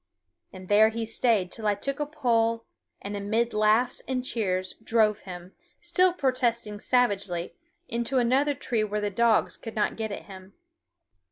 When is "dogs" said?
9.11-9.57